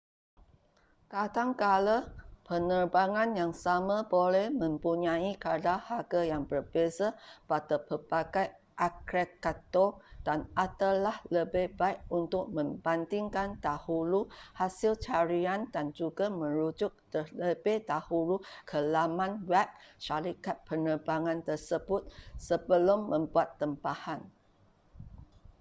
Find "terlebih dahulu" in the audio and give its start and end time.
17.13-18.35